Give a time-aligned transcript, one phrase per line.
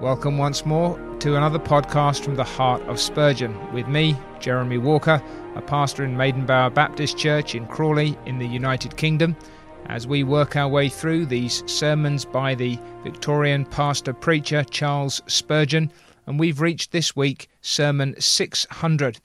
[0.00, 5.22] Welcome once more to another podcast from the heart of Spurgeon with me, Jeremy Walker,
[5.54, 9.34] a pastor in Maidenbower Baptist Church in Crawley in the United Kingdom,
[9.86, 15.90] as we work our way through these sermons by the Victorian pastor preacher Charles Spurgeon,
[16.26, 19.18] and we've reached this week Sermon 600.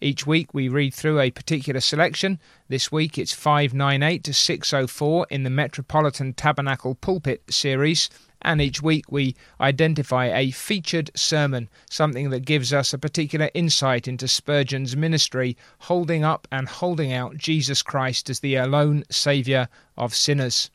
[0.00, 2.38] Each week we read through a particular selection.
[2.68, 8.08] This week it's 598 to 604 in the Metropolitan Tabernacle Pulpit series
[8.42, 14.06] and each week we identify a featured sermon, something that gives us a particular insight
[14.06, 20.14] into Spurgeon's ministry, holding up and holding out Jesus Christ as the alone Saviour of
[20.14, 20.70] sinners.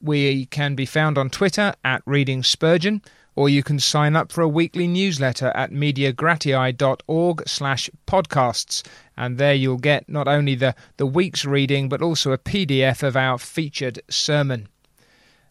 [0.00, 3.02] We can be found on Twitter at Reading Spurgeon,
[3.36, 8.82] or you can sign up for a weekly newsletter at mediagratiae.org slash podcasts,
[9.16, 13.16] and there you'll get not only the, the week's reading, but also a PDF of
[13.16, 14.68] our featured sermon.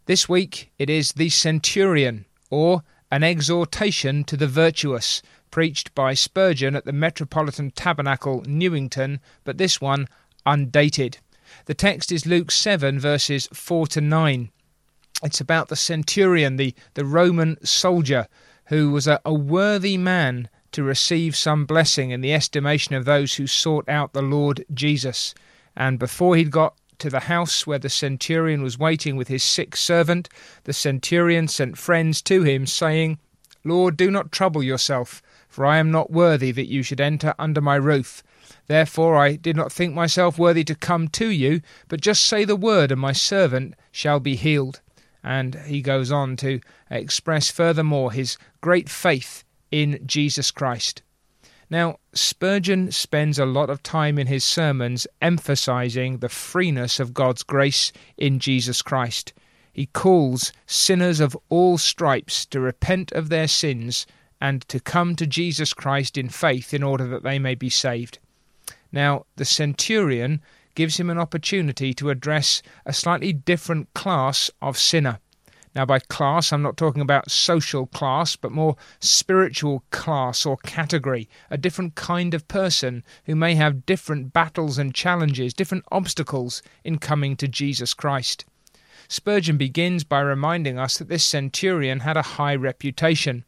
[0.05, 6.75] This week it is the Centurion, or An Exhortation to the Virtuous, preached by Spurgeon
[6.75, 10.09] at the Metropolitan Tabernacle, Newington, but this one
[10.45, 11.19] undated.
[11.67, 14.51] The text is Luke 7, verses 4 to 9.
[15.23, 18.27] It's about the centurion, the, the Roman soldier,
[18.65, 23.35] who was a, a worthy man to receive some blessing in the estimation of those
[23.35, 25.33] who sought out the Lord Jesus.
[25.77, 29.75] And before he'd got to the house where the centurion was waiting with his sick
[29.75, 30.30] servant,
[30.63, 33.19] the centurion sent friends to him, saying,
[33.63, 37.61] Lord, do not trouble yourself, for I am not worthy that you should enter under
[37.61, 38.23] my roof.
[38.67, 42.55] Therefore I did not think myself worthy to come to you, but just say the
[42.55, 44.81] word, and my servant shall be healed.
[45.23, 51.02] And he goes on to express furthermore his great faith in Jesus Christ.
[51.69, 57.44] Now, Spurgeon spends a lot of time in his sermons emphasizing the freeness of God's
[57.44, 59.33] grace in Jesus Christ.
[59.72, 64.06] He calls sinners of all stripes to repent of their sins
[64.40, 68.19] and to come to Jesus Christ in faith in order that they may be saved.
[68.91, 70.41] Now, the centurion
[70.75, 75.19] gives him an opportunity to address a slightly different class of sinner.
[75.75, 81.28] Now, by class, I'm not talking about social class, but more spiritual class or category,
[81.50, 87.00] a different kind of person who may have different battles and challenges, different obstacles in
[87.00, 88.45] coming to Jesus Christ.
[89.07, 93.44] Spurgeon begins by reminding us that this centurion had a high reputation.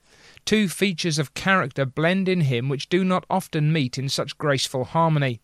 [0.46, 4.86] Two features of character blend in him which do not often meet in such graceful
[4.86, 5.42] harmony.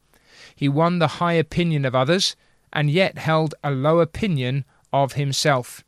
[0.56, 2.36] He won the high opinion of others,
[2.74, 5.84] and yet held a low opinion of himself.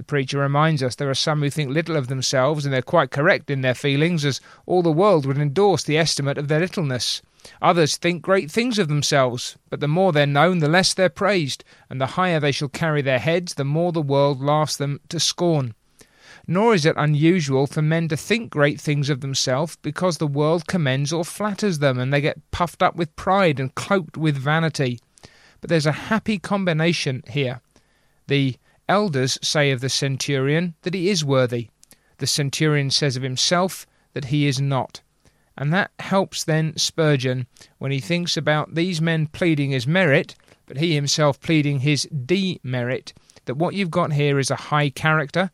[0.00, 3.10] The preacher reminds us there are some who think little of themselves, and they're quite
[3.10, 7.20] correct in their feelings, as all the world would endorse the estimate of their littleness.
[7.60, 11.64] Others think great things of themselves, but the more they're known, the less they're praised,
[11.90, 15.20] and the higher they shall carry their heads, the more the world laughs them to
[15.20, 15.74] scorn.
[16.46, 20.66] Nor is it unusual for men to think great things of themselves because the world
[20.66, 24.98] commends or flatters them, and they get puffed up with pride and cloaked with vanity.
[25.60, 27.60] But there's a happy combination here.
[28.28, 28.56] The
[28.90, 31.68] elders say of the centurion that he is worthy.
[32.18, 35.00] The centurion says of himself that he is not.
[35.56, 37.46] And that helps then Spurgeon
[37.78, 40.34] when he thinks about these men pleading his merit,
[40.66, 43.12] but he himself pleading his demerit,
[43.44, 45.52] that what you've got here is a high character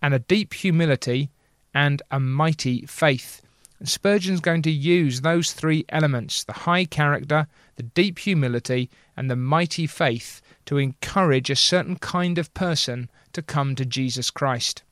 [0.00, 1.30] and a deep humility
[1.74, 3.42] and a mighty faith.
[3.78, 9.30] And Spurgeon's going to use those three elements the high character, the deep humility, and
[9.30, 14.82] the mighty faith to encourage a certain kind of person to come to Jesus Christ.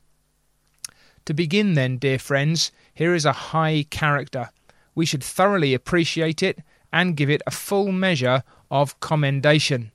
[1.27, 4.49] To begin, then, dear friends, here is a high character.
[4.95, 6.61] We should thoroughly appreciate it
[6.95, 9.93] and give it a full measure of commendation.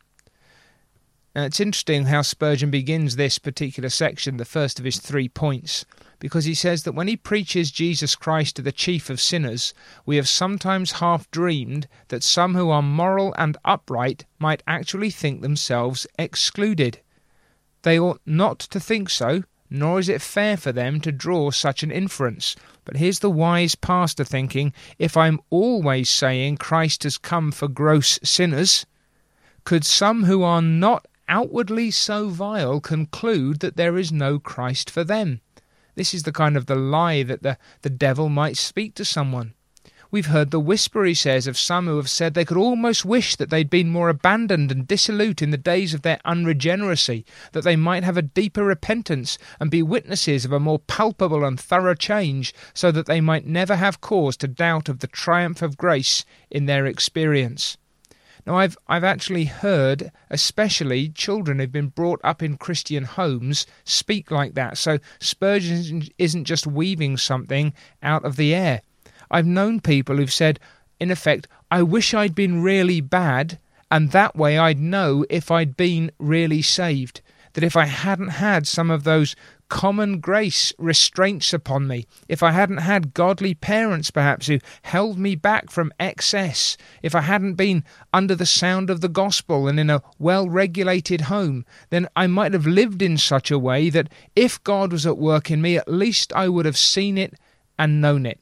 [1.36, 5.86] Now, it's interesting how Spurgeon begins this particular section, the first of his three points
[6.22, 9.74] because he says that when he preaches Jesus Christ to the chief of sinners,
[10.06, 15.42] we have sometimes half dreamed that some who are moral and upright might actually think
[15.42, 17.00] themselves excluded.
[17.82, 21.82] They ought not to think so, nor is it fair for them to draw such
[21.82, 22.56] an inference.
[22.86, 28.20] But here's the wise pastor thinking if I'm always saying Christ has come for gross
[28.24, 28.86] sinners,
[29.64, 35.04] could some who are not outwardly so vile conclude that there is no Christ for
[35.04, 35.40] them?
[35.96, 39.54] This is the kind of the lie that the, the devil might speak to someone.
[40.12, 43.38] We've heard the whisper, he says, of some who have said they could almost wish
[43.38, 47.78] that they'd been more abandoned and dissolute in the days of their unregeneracy, that they
[47.78, 52.54] might have a deeper repentance and be witnesses of a more palpable and thorough change,
[52.74, 56.66] so that they might never have cause to doubt of the triumph of grace in
[56.66, 57.78] their experience.
[58.46, 64.32] Now, I've, I've actually heard, especially children who've been brought up in Christian homes, speak
[64.32, 64.78] like that.
[64.78, 68.82] So Spurgeon isn't just weaving something out of the air.
[69.30, 70.60] I've known people who've said,
[71.00, 73.60] in effect, I wish I'd been really bad,
[73.90, 77.22] and that way I'd know if I'd been really saved.
[77.54, 79.36] That if I hadn't had some of those
[79.72, 85.34] common grace restraints upon me, if I hadn't had godly parents perhaps who held me
[85.34, 89.90] back from excess, if I hadn't been under the sound of the gospel and in
[89.90, 94.62] a well regulated home, then I might have lived in such a way that if
[94.66, 97.36] God was at work in me, at least I would have seen it
[97.80, 98.42] and known it.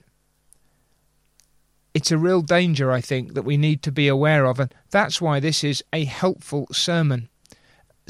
[1.93, 5.21] It's a real danger, I think, that we need to be aware of, and that's
[5.21, 7.29] why this is a helpful sermon.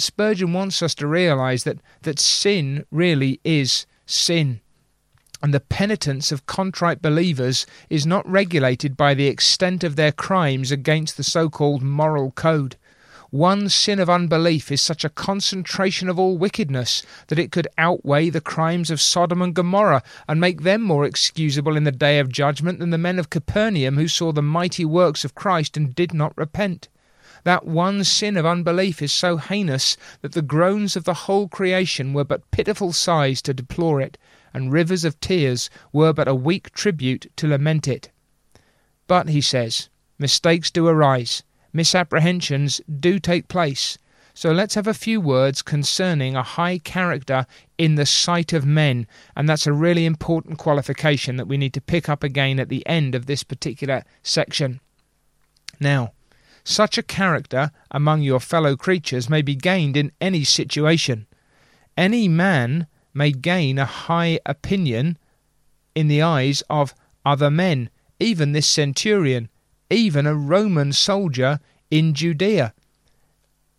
[0.02, 4.62] Spurgeon wants us to realize that, that sin really is sin.
[5.42, 10.72] And the penitence of contrite believers is not regulated by the extent of their crimes
[10.72, 12.76] against the so called moral code.
[13.32, 18.32] One sin of unbelief is such a concentration of all wickedness that it could outweigh
[18.32, 22.32] the crimes of Sodom and Gomorrah and make them more excusable in the day of
[22.32, 26.14] judgment than the men of Capernaum who saw the mighty works of Christ and did
[26.14, 26.90] not repent.
[27.44, 32.14] That one sin of unbelief is so heinous that the groans of the whole creation
[32.14, 34.18] were but pitiful sighs to deplore it,
[34.54, 38.10] and rivers of tears were but a weak tribute to lament it.
[39.08, 41.44] But, he says, mistakes do arise,
[41.74, 43.98] misapprehensions do take place.
[44.34, 47.46] So let's have a few words concerning a high character
[47.78, 51.82] in the sight of men, and that's a really important qualification that we need to
[51.82, 54.80] pick up again at the end of this particular section.
[55.80, 56.14] Now,
[56.70, 61.26] such a character among your fellow creatures may be gained in any situation.
[61.98, 65.18] Any man may gain a high opinion
[65.96, 66.94] in the eyes of
[67.26, 67.90] other men,
[68.20, 69.50] even this centurion,
[69.90, 72.74] even a Roman soldier in Judea.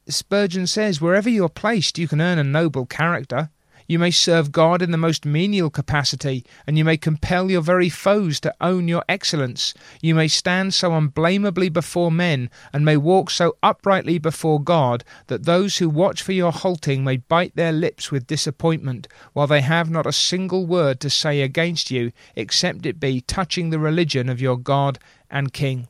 [0.08, 3.50] Spurgeon says, wherever you're placed, you can earn a noble character.
[3.90, 7.88] You may serve God in the most menial capacity, and you may compel your very
[7.88, 9.74] foes to own your excellence.
[10.00, 15.44] You may stand so unblameably before men, and may walk so uprightly before God, that
[15.44, 19.90] those who watch for your halting may bite their lips with disappointment, while they have
[19.90, 24.40] not a single word to say against you, except it be touching the religion of
[24.40, 25.88] your God and King.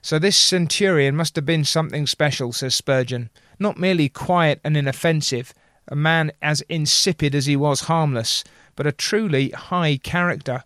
[0.00, 5.52] So this centurion must have been something special, says Spurgeon, not merely quiet and inoffensive,
[5.88, 8.44] a man as insipid as he was harmless,
[8.76, 10.64] but a truly high character.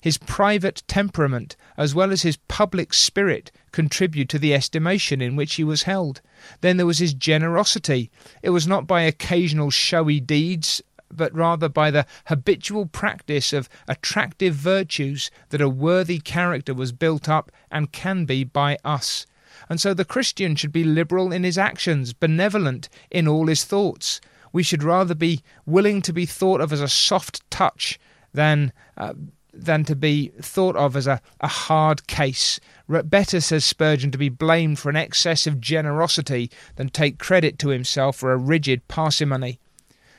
[0.00, 5.54] His private temperament, as well as his public spirit, contribute to the estimation in which
[5.56, 6.20] he was held.
[6.60, 8.10] Then there was his generosity.
[8.42, 14.54] It was not by occasional showy deeds, but rather by the habitual practice of attractive
[14.54, 19.26] virtues that a worthy character was built up and can be by us.
[19.68, 24.20] And so the Christian should be liberal in his actions, benevolent in all his thoughts,
[24.52, 27.98] we should rather be willing to be thought of as a soft touch
[28.32, 29.14] than uh,
[29.52, 32.60] than to be thought of as a, a hard case.
[32.88, 37.68] Better, says Spurgeon, to be blamed for an excess of generosity than take credit to
[37.68, 39.58] himself for a rigid parsimony.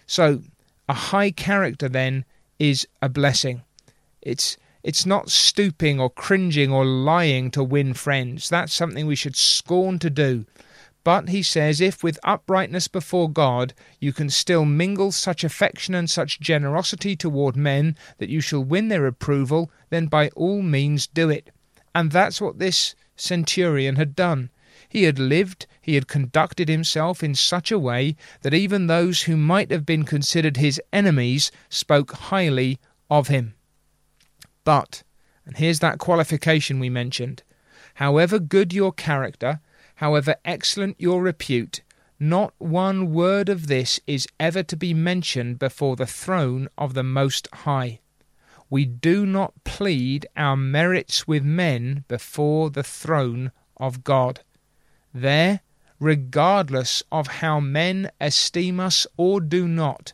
[0.06, 0.42] So,
[0.88, 2.26] a high character then
[2.58, 3.64] is a blessing.
[4.22, 8.50] It's it's not stooping or cringing or lying to win friends.
[8.50, 10.46] That's something we should scorn to do.
[11.04, 16.10] But he says, if with uprightness before God you can still mingle such affection and
[16.10, 21.30] such generosity toward men that you shall win their approval, then by all means do
[21.30, 21.50] it.
[21.96, 24.50] And that's what this centurion had done.
[24.88, 29.38] He had lived, he had conducted himself in such a way that even those who
[29.38, 32.80] might have been considered his enemies spoke highly
[33.10, 33.54] of him.
[34.64, 35.04] But,
[35.46, 37.44] and here's that qualification we mentioned,
[37.96, 39.62] however good your character,
[40.00, 41.82] however excellent your repute,
[42.18, 47.04] not one word of this is ever to be mentioned before the throne of the
[47.04, 48.00] Most High.
[48.70, 54.40] We do not plead our merits with men before the throne of God.
[55.14, 55.60] There,
[56.00, 60.14] regardless of how men esteem us or do not,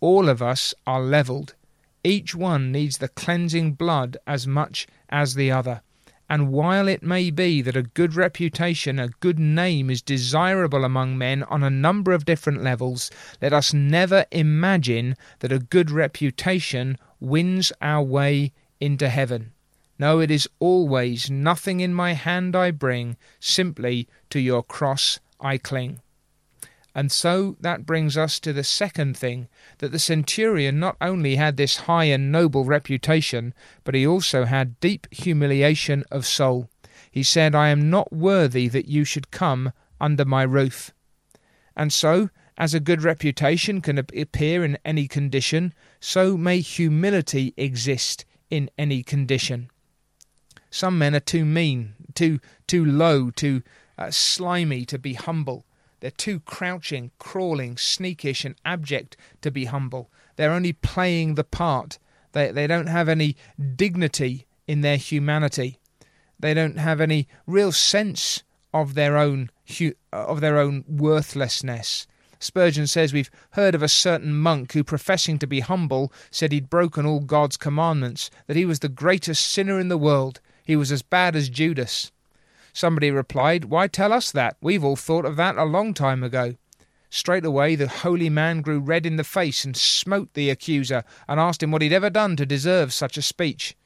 [0.00, 1.54] all of us are levelled.
[2.02, 5.80] Each one needs the cleansing blood as much as the other.
[6.28, 11.18] And while it may be that a good reputation, a good name is desirable among
[11.18, 13.10] men on a number of different levels,
[13.42, 19.52] let us never imagine that a good reputation wins our way into heaven.
[19.98, 25.58] No, it is always nothing in my hand I bring, simply to your cross I
[25.58, 26.00] cling.
[26.94, 29.48] And so that brings us to the second thing
[29.78, 34.78] that the centurion not only had this high and noble reputation, but he also had
[34.78, 36.70] deep humiliation of soul.
[37.10, 40.92] He said, I am not worthy that you should come under my roof.
[41.76, 48.24] And so, as a good reputation can appear in any condition, so may humility exist
[48.50, 49.68] in any condition.
[50.70, 53.62] Some men are too mean, too too low, too
[53.98, 55.64] uh, slimy to be humble.
[56.04, 60.10] They're too crouching, crawling, sneakish, and abject to be humble.
[60.36, 61.98] They're only playing the part.
[62.32, 63.36] They they don't have any
[63.74, 65.78] dignity in their humanity.
[66.38, 68.42] They don't have any real sense
[68.74, 69.48] of their own
[70.12, 72.06] of their own worthlessness.
[72.38, 76.68] Spurgeon says we've heard of a certain monk who, professing to be humble, said he'd
[76.68, 80.42] broken all God's commandments, that he was the greatest sinner in the world.
[80.66, 82.12] He was as bad as Judas.
[82.74, 84.56] Somebody replied, Why tell us that?
[84.60, 86.56] We've all thought of that a long time ago.
[87.08, 91.62] Straightway the holy man grew red in the face and smote the accuser and asked
[91.62, 93.76] him what he'd ever done to deserve such a speech.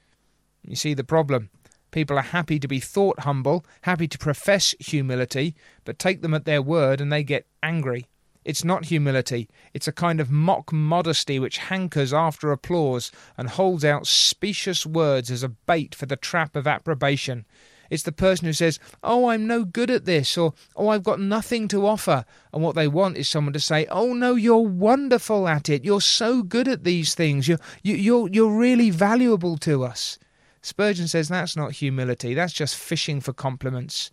[0.67, 1.51] You see the problem.
[1.91, 5.55] People are happy to be thought humble, happy to profess humility,
[5.85, 8.07] but take them at their word and they get angry.
[8.43, 13.85] It's not humility, it's a kind of mock modesty which hankers after applause and holds
[13.85, 17.45] out specious words as a bait for the trap of approbation.
[17.89, 21.19] It's the person who says, Oh, I'm no good at this, or Oh, I've got
[21.19, 22.25] nothing to offer.
[22.53, 25.83] And what they want is someone to say, Oh, no, you're wonderful at it.
[25.83, 27.47] You're so good at these things.
[27.47, 30.17] You're, you, you're, you're really valuable to us.
[30.61, 34.11] Spurgeon says that's not humility, that's just fishing for compliments.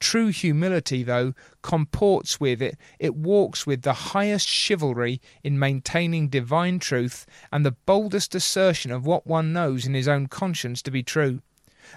[0.00, 6.80] True humility, though, comports with it, it walks with the highest chivalry in maintaining divine
[6.80, 11.04] truth and the boldest assertion of what one knows in his own conscience to be
[11.04, 11.40] true.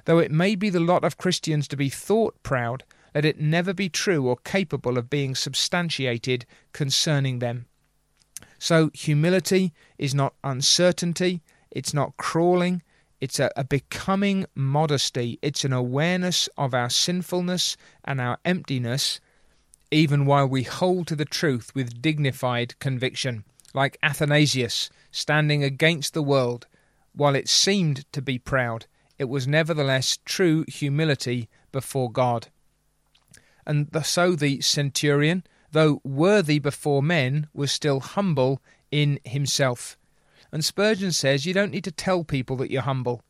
[0.05, 3.73] Though it may be the lot of Christians to be thought proud, let it never
[3.73, 7.65] be true or capable of being substantiated concerning them.
[8.59, 12.81] So, humility is not uncertainty, it's not crawling,
[13.21, 15.39] it's a, a, becoming modesty.
[15.41, 19.19] It's an awareness of our sinfulness and our emptiness,
[19.89, 26.21] even while we hold to the truth with dignified conviction, like Athanasius standing against the
[26.21, 26.67] world.
[27.13, 28.85] While it seemed to be proud,
[29.17, 32.47] it was nevertheless true humility before God.
[33.65, 39.97] And so the centurion, though worthy before men, was still humble in himself.
[40.51, 43.23] And Spurgeon says you don't need to tell people that you're humble.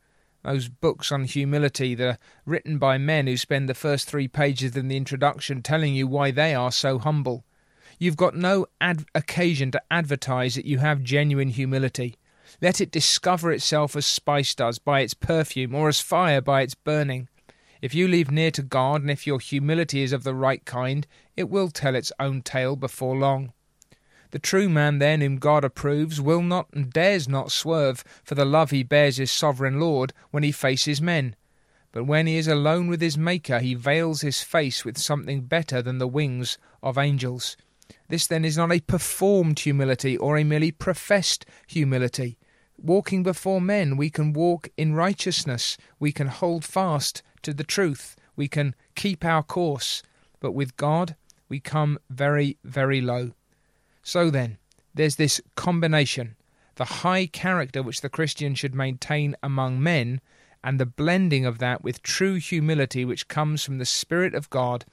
[0.44, 4.76] Those books on humility that are written by men who spend the first three pages
[4.76, 7.44] in the introduction telling you why they are so humble.
[7.98, 12.18] You've got no ad- occasion to advertise that you have genuine humility.
[12.62, 16.76] Let it discover itself as spice does by its perfume, or as fire by its
[16.76, 17.28] burning.
[17.82, 21.06] If you live near to God, and if your humility is of the right kind,
[21.36, 23.52] it will tell its own tale before long.
[24.32, 28.46] The true man, then, whom God approves, will not and dares not swerve for the
[28.46, 31.36] love he bears his sovereign Lord when he faces men.
[31.92, 35.82] But when he is alone with his Maker, he veils his face with something better
[35.82, 37.56] than the wings of angels.
[38.10, 42.38] This, then, is not a performed humility or a merely professed humility.
[42.82, 48.16] Walking before men, we can walk in righteousness, we can hold fast to the truth,
[48.36, 50.04] we can keep our course.
[50.40, 51.16] But with God,
[51.48, 53.32] we come very, very low.
[54.04, 54.58] So then,
[54.94, 56.36] there's this combination
[56.76, 60.20] the high character which the Christian should maintain among men,
[60.64, 64.84] and the blending of that with true humility which comes from the Spirit of God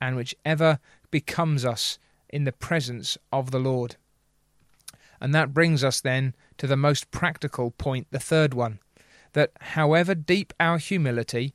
[0.00, 0.78] and which ever
[1.10, 3.96] becomes us in the presence of the Lord.
[5.20, 8.80] And that brings us then to the most practical point, the third one
[9.32, 11.54] that however deep our humility,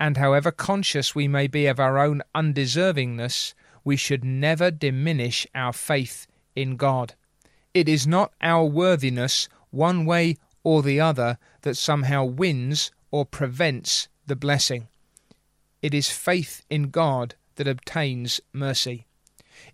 [0.00, 3.52] and however conscious we may be of our own undeservingness,
[3.84, 7.12] we should never diminish our faith in God.
[7.74, 14.08] It is not our worthiness, one way or the other, that somehow wins or prevents
[14.26, 14.88] the blessing.
[15.82, 19.06] It is faith in God that obtains mercy.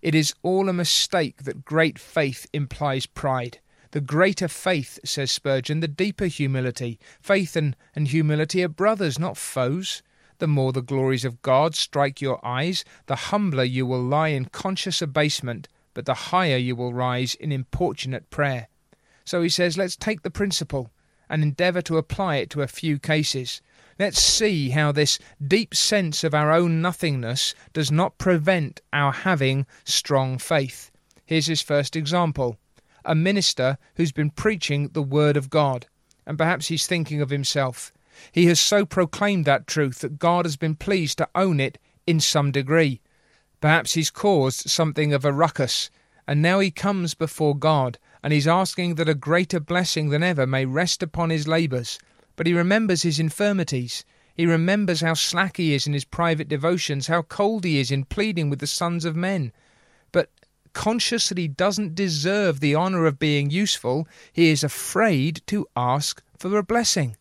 [0.01, 3.59] It is all a mistake that great faith implies pride.
[3.93, 6.99] The greater faith, says Spurgeon, the deeper humility.
[7.21, 10.03] Faith and, and humility are brothers, not foes.
[10.39, 14.45] The more the glories of God strike your eyes, the humbler you will lie in
[14.45, 18.67] conscious abasement but the higher you will rise in importunate prayer.
[19.25, 20.91] So he says, let's take the principle
[21.29, 23.61] and endeavour to apply it to a few cases.
[23.99, 29.65] Let's see how this deep sense of our own nothingness does not prevent our having
[29.83, 30.91] strong faith.
[31.25, 32.57] Here's his first example
[33.05, 35.87] a minister who's been preaching the Word of God,
[36.25, 37.91] and perhaps he's thinking of himself.
[38.31, 42.19] He has so proclaimed that truth that God has been pleased to own it in
[42.19, 43.01] some degree.
[43.59, 45.89] Perhaps he's caused something of a ruckus,
[46.27, 50.45] and now he comes before God, and he's asking that a greater blessing than ever
[50.45, 51.99] may rest upon his labours.
[52.35, 54.05] But he remembers his infirmities.
[54.35, 58.05] He remembers how slack he is in his private devotions, how cold he is in
[58.05, 59.51] pleading with the sons of men.
[60.73, 66.21] Conscious that he doesn't deserve the honour of being useful, he is afraid to ask
[66.37, 67.15] for a blessing.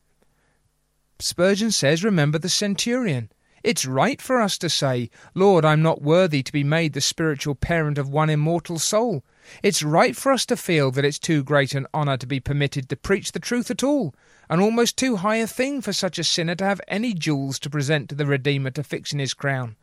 [1.18, 3.30] Spurgeon says, Remember the centurion.
[3.62, 7.54] It's right for us to say, Lord, I'm not worthy to be made the spiritual
[7.54, 9.22] parent of one immortal soul.
[9.62, 12.88] It's right for us to feel that it's too great an honour to be permitted
[12.88, 14.16] to preach the truth at all,
[14.50, 17.70] and almost too high a thing for such a sinner to have any jewels to
[17.70, 19.76] present to the Redeemer to fix in his crown.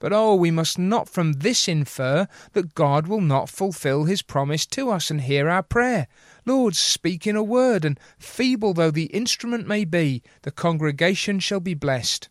[0.00, 4.64] But oh, we must not from this infer that God will not fulfil his promise
[4.66, 6.06] to us and hear our prayer.
[6.46, 11.60] Lord, speak in a word, and feeble though the instrument may be, the congregation shall
[11.60, 12.28] be blessed.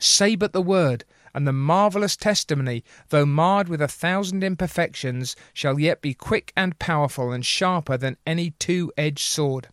[0.00, 1.04] Say but the word,
[1.34, 6.78] and the marvellous testimony, though marred with a thousand imperfections, shall yet be quick and
[6.78, 9.68] powerful and sharper than any two edged sword.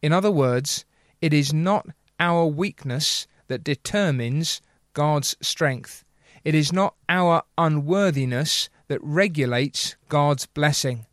[0.00, 0.84] In other words,
[1.20, 1.88] it is not
[2.20, 4.60] our weakness that determines
[4.94, 6.04] God's strength.
[6.46, 11.06] It is not our unworthiness that regulates God's blessing.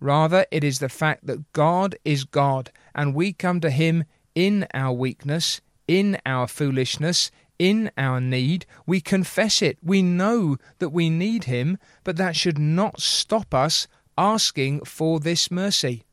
[0.00, 4.04] Rather, it is the fact that God is God, and we come to Him
[4.34, 8.64] in our weakness, in our foolishness, in our need.
[8.86, 9.76] We confess it.
[9.82, 15.50] We know that we need Him, but that should not stop us asking for this
[15.50, 16.04] mercy.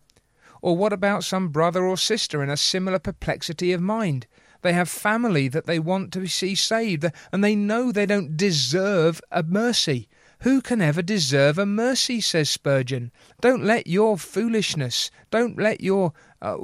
[0.61, 4.27] Or what about some brother or sister in a similar perplexity of mind?
[4.65, 9.21] They have family that they want to see saved, and they know they don't deserve
[9.29, 10.09] a mercy.
[10.39, 13.11] Who can ever deserve a mercy, says Spurgeon?
[13.41, 16.57] Don't let your foolishness, don't let your uh,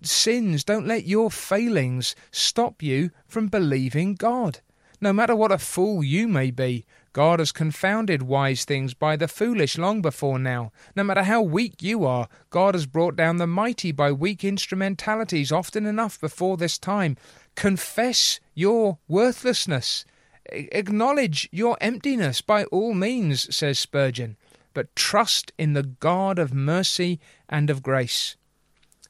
[0.00, 4.60] sins, don't let your failings stop you from believing God.
[5.00, 9.26] No matter what a fool you may be, God has confounded wise things by the
[9.26, 10.70] foolish long before now.
[10.94, 15.50] No matter how weak you are, God has brought down the mighty by weak instrumentalities
[15.50, 17.16] often enough before this time.
[17.54, 20.04] Confess your worthlessness.
[20.50, 24.36] Acknowledge your emptiness by all means, says Spurgeon,
[24.74, 28.36] but trust in the God of mercy and of grace.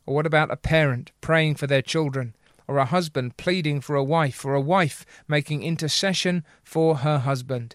[0.07, 2.35] Or what about a parent praying for their children?
[2.70, 7.74] or a husband pleading for a wife, or a wife making intercession for her husband.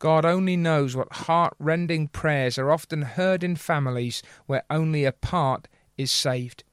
[0.00, 5.12] God only knows what heart rending prayers are often heard in families where only a
[5.12, 6.64] part is saved.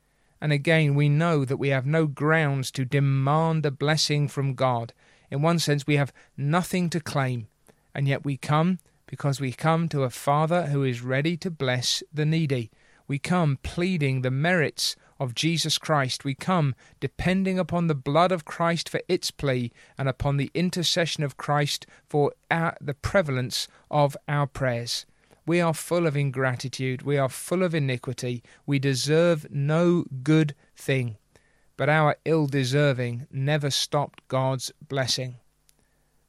[0.42, 4.94] And again, we know that we have no grounds to demand a blessing from God.
[5.30, 7.48] In one sense, we have nothing to claim,
[7.94, 12.04] and yet we come because we come to a Father who is ready to bless
[12.14, 12.72] the needy.
[13.08, 18.46] We come pleading the merits of Jesus Christ, we come depending upon the blood of
[18.46, 24.16] Christ for its plea and upon the intercession of Christ for our, the prevalence of
[24.28, 25.06] our prayers.
[25.50, 31.18] We are full of ingratitude, we are full of iniquity, we deserve no good thing.
[31.76, 35.38] But our ill deserving never stopped God's blessing.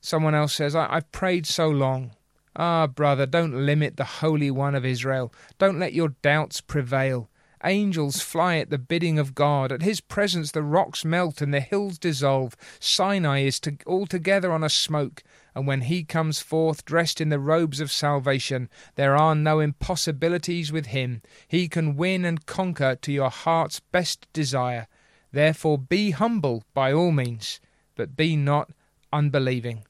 [0.00, 2.12] Someone else says, I- have prayed so long.
[2.56, 5.34] Ah, brother, don't limit the Holy One of Israel.
[5.58, 7.28] Don't let your doubts prevail.
[7.62, 9.70] Angels fly at the bidding of God.
[9.70, 12.56] At his presence the rocks melt and the hills dissolve.
[12.78, 15.22] Sinai is to, altogether on a smoke.
[15.54, 20.70] And when he comes forth dressed in the robes of salvation, there are no impossibilities
[20.70, 21.22] with him.
[21.48, 24.86] He can win and conquer to your heart's best desire.
[25.32, 27.60] Therefore be humble by all means,
[27.96, 28.70] but be not
[29.12, 29.84] unbelieving.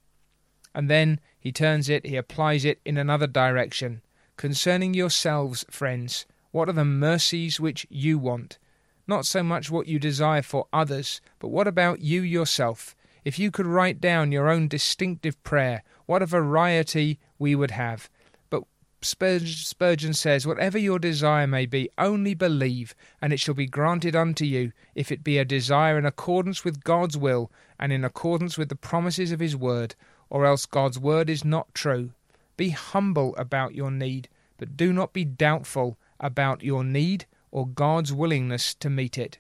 [0.75, 4.03] And then he turns it, he applies it in another direction.
[4.37, 8.59] Concerning yourselves, friends, what are the mercies which you want?
[9.07, 12.95] Not so much what you desire for others, but what about you yourself?
[13.25, 18.09] If you could write down your own distinctive prayer, what a variety we would have.
[18.49, 18.65] But
[19.03, 24.45] Spurgeon says, Whatever your desire may be, only believe, and it shall be granted unto
[24.45, 28.69] you, if it be a desire in accordance with God's will, and in accordance with
[28.69, 29.95] the promises of His word,
[30.31, 32.13] or else God's word is not true.
[32.57, 34.29] Be humble about your need,
[34.59, 39.39] but do not be doubtful about your need or God's willingness to meet it.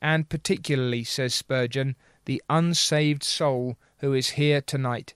[0.00, 5.14] And particularly, says Spurgeon, the unsaved soul who is here tonight.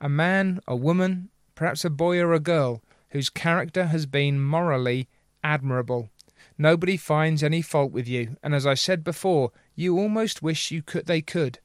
[0.00, 5.08] A man, a woman, perhaps a boy or a girl, whose character has been morally
[5.42, 6.10] admirable.
[6.58, 10.82] Nobody finds any fault with you, and as I said before, you almost wish you
[10.82, 11.58] could they could,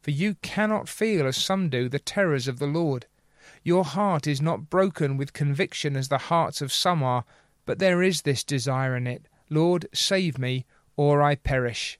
[0.00, 3.06] for you cannot feel as some do the terrors of the Lord.
[3.62, 7.24] Your heart is not broken with conviction as the hearts of some are,
[7.64, 10.64] but there is this desire in it Lord, save me,
[10.96, 11.98] or I perish.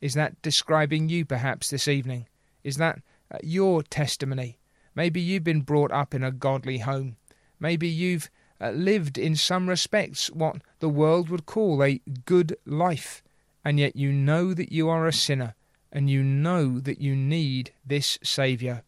[0.00, 2.26] Is that describing you perhaps this evening?
[2.62, 4.58] Is that uh, your testimony?
[4.94, 7.16] Maybe you've been brought up in a godly home.
[7.60, 8.30] Maybe you've
[8.60, 13.22] uh, lived in some respects what the world would call a good life,
[13.64, 15.54] and yet you know that you are a sinner
[15.92, 18.82] and you know that you need this Saviour.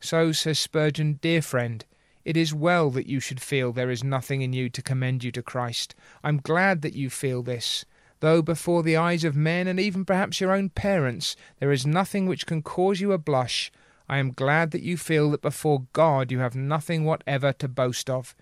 [0.00, 1.84] So says Spurgeon, dear friend,
[2.24, 5.32] it is well that you should feel there is nothing in you to commend you
[5.32, 5.94] to Christ.
[6.22, 7.84] I'm glad that you feel this.
[8.20, 12.26] Though before the eyes of men and even perhaps your own parents there is nothing
[12.26, 13.70] which can cause you a blush,
[14.08, 18.10] I am glad that you feel that before God you have nothing whatever to boast
[18.10, 18.34] of.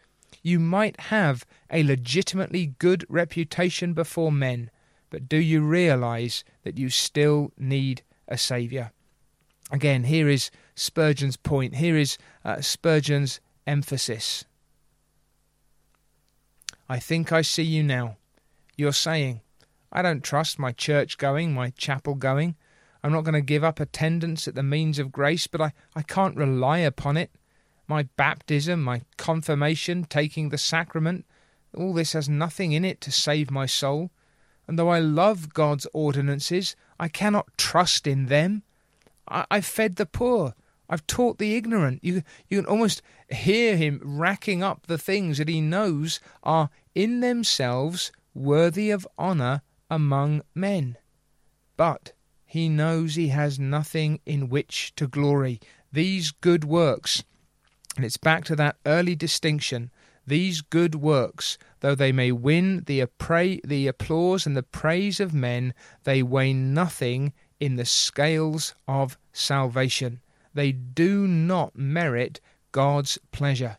[0.43, 4.71] You might have a legitimately good reputation before men,
[5.11, 8.93] but do you realize that you still need a Saviour?
[9.71, 11.77] Again, here is Spurgeon's point.
[11.77, 14.45] Here is uh, Spurgeon's emphasis.
[16.89, 18.17] I think I see you now.
[18.77, 19.41] You're saying,
[19.97, 22.55] I don't trust my church going, my chapel going.
[23.03, 26.03] I'm not going to give up attendance at the means of grace, but I, I
[26.03, 27.31] can't rely upon it.
[27.89, 31.25] My baptism, my confirmation, taking the sacrament,
[31.75, 34.11] all this has nothing in it to save my soul.
[34.69, 38.65] And though I love God's ordinances, I cannot trust in them.
[39.27, 40.55] I, I've fed the poor.
[40.91, 42.05] I've taught the ignorant.
[42.05, 47.21] You, you can almost hear him racking up the things that he knows are in
[47.21, 50.97] themselves worthy of honour among men.
[51.77, 52.13] But
[52.45, 55.61] he knows he has nothing in which to glory.
[55.93, 57.23] These good works,
[57.97, 59.91] and it's back to that early distinction,
[60.27, 65.33] these good works, though they may win the, appra- the applause and the praise of
[65.33, 65.73] men,
[66.05, 70.21] they weigh nothing in the scales of salvation.
[70.53, 72.41] They do not merit
[72.73, 73.79] God's pleasure.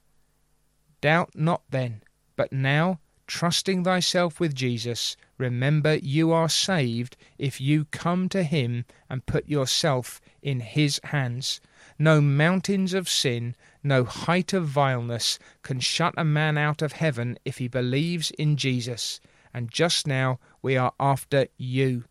[1.01, 2.01] Doubt not then,
[2.35, 8.85] but now, trusting thyself with Jesus, remember you are saved if you come to him
[9.09, 11.61] and put yourself in his hands.
[11.99, 17.37] No mountains of sin, no height of vileness can shut a man out of heaven
[17.45, 19.19] if he believes in Jesus.
[19.53, 22.05] And just now we are after you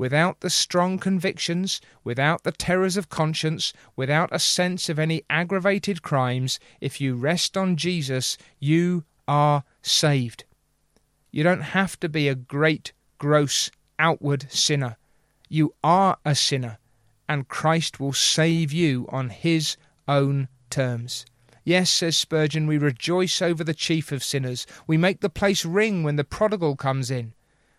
[0.00, 6.00] without the strong convictions, without the terrors of conscience, without a sense of any aggravated
[6.00, 10.44] crimes, if you rest on Jesus, you are saved.
[11.30, 14.96] You don't have to be a great, gross, outward sinner.
[15.48, 16.78] You are a sinner,
[17.28, 19.76] and Christ will save you on his
[20.08, 21.24] own terms.
[21.64, 24.66] Yes, says Spurgeon, we rejoice over the chief of sinners.
[24.86, 27.34] We make the place ring when the prodigal comes in.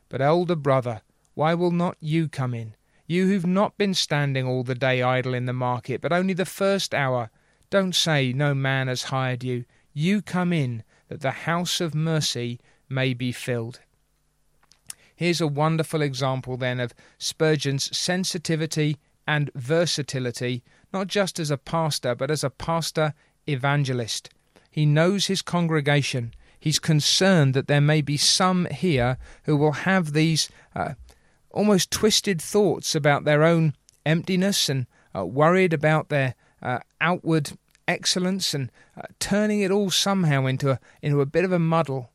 [0.08, 1.02] But, elder brother,
[1.34, 2.76] why will not you come in?
[3.08, 6.46] You who've not been standing all the day idle in the market, but only the
[6.46, 7.30] first hour.
[7.70, 9.66] Don't say no man has hired you.
[9.94, 12.60] You come in, that the house of mercy
[12.92, 13.80] may be filled.
[15.16, 22.16] Here's a wonderful example then of Spurgeon's sensitivity and versatility, not just as a pastor,
[22.16, 23.14] but as a pastor
[23.48, 24.30] evangelist.
[24.70, 26.34] He knows his congregation.
[26.60, 30.94] He's concerned that there may be some here who will have these uh,
[31.52, 33.74] almost twisted thoughts about their own
[34.06, 37.52] emptiness and uh, worried about their uh, outward
[37.88, 42.12] excellence and uh, turning it all somehow into a, into a bit of a muddle.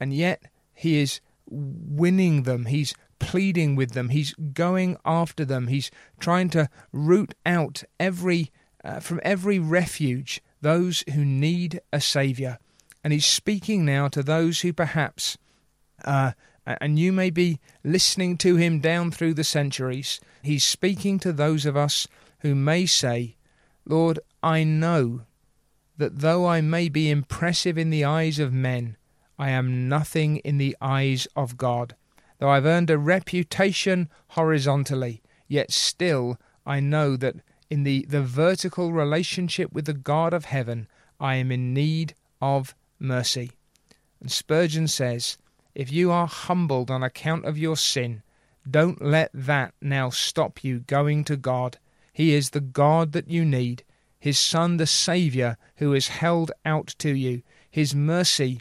[0.00, 5.90] And yet he is winning them, he's pleading with them, he's going after them, he's
[6.18, 8.50] trying to root out every
[8.82, 12.58] uh, from every refuge those who need a saviour.
[13.04, 15.36] And he's speaking now to those who perhaps
[16.04, 16.32] uh,
[16.66, 20.20] and you may be listening to him down through the centuries.
[20.42, 22.06] He's speaking to those of us
[22.40, 23.36] who may say,
[23.84, 25.22] Lord, I know
[25.96, 28.96] that though I may be impressive in the eyes of men,
[29.40, 31.96] I am nothing in the eyes of God.
[32.38, 37.36] Though I've earned a reputation horizontally, yet still I know that
[37.70, 42.74] in the, the vertical relationship with the God of heaven, I am in need of
[42.98, 43.52] mercy.
[44.20, 45.38] And Spurgeon says,
[45.74, 48.22] if you are humbled on account of your sin,
[48.70, 51.78] don't let that now stop you going to God.
[52.12, 53.84] He is the God that you need,
[54.18, 58.60] His Son, the Saviour, who is held out to you, His mercy,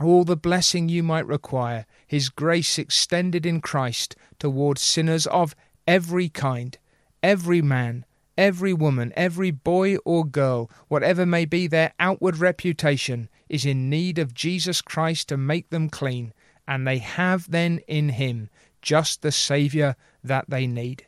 [0.00, 5.54] all the blessing you might require, His grace extended in Christ towards sinners of
[5.86, 6.76] every kind,
[7.22, 8.04] every man,
[8.36, 14.18] every woman, every boy or girl, whatever may be their outward reputation, is in need
[14.18, 16.32] of Jesus Christ to make them clean,
[16.66, 18.48] and they have then in him
[18.82, 21.06] just the Saviour that they need.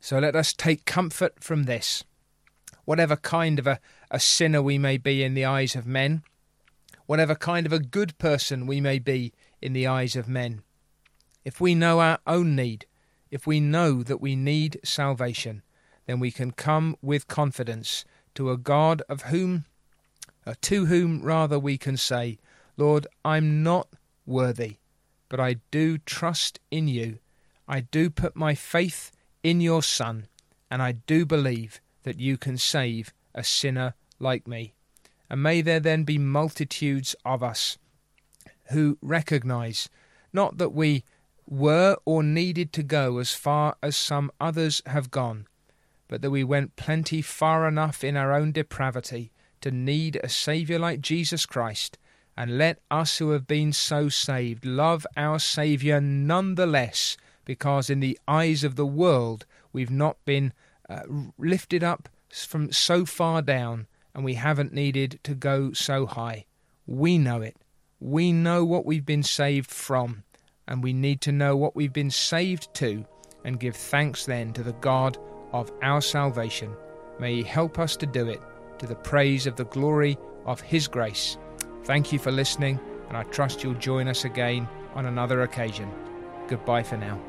[0.00, 2.04] So let us take comfort from this.
[2.84, 6.22] Whatever kind of a, a sinner we may be in the eyes of men,
[7.08, 10.62] whatever kind of a good person we may be in the eyes of men,
[11.42, 12.84] if we know our own need,
[13.30, 15.62] if we know that we need salvation,
[16.04, 19.64] then we can come with confidence to a God of whom,
[20.46, 22.38] uh, to whom rather we can say,
[22.76, 23.88] Lord, I'm not
[24.26, 24.76] worthy,
[25.30, 27.20] but I do trust in you.
[27.66, 30.26] I do put my faith in your Son,
[30.70, 34.74] and I do believe that you can save a sinner like me.
[35.30, 37.78] And may there then be multitudes of us
[38.70, 39.88] who recognize
[40.32, 41.04] not that we
[41.46, 45.46] were or needed to go as far as some others have gone,
[46.06, 50.78] but that we went plenty far enough in our own depravity to need a Saviour
[50.78, 51.98] like Jesus Christ,
[52.36, 57.90] and let us who have been so saved love our Saviour none the less, because
[57.90, 60.52] in the eyes of the world we've not been
[60.88, 61.00] uh,
[61.38, 63.86] lifted up from so far down,
[64.18, 66.44] and we haven't needed to go so high.
[66.88, 67.56] We know it.
[68.00, 70.24] We know what we've been saved from,
[70.66, 73.04] and we need to know what we've been saved to,
[73.44, 75.18] and give thanks then to the God
[75.52, 76.74] of our salvation.
[77.20, 78.40] May He help us to do it
[78.80, 81.38] to the praise of the glory of His grace.
[81.84, 85.88] Thank you for listening, and I trust you'll join us again on another occasion.
[86.48, 87.20] Goodbye for now.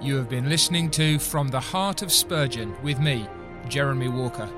[0.00, 3.28] You have been listening to From the Heart of Spurgeon with me,
[3.68, 4.50] Jeremy Walker.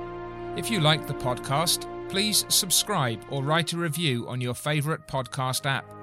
[0.57, 5.67] If you like the podcast, please subscribe or write a review on your favourite podcast
[5.67, 5.96] app.